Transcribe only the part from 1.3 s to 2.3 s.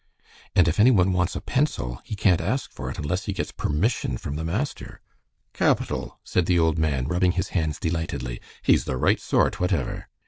a pencil he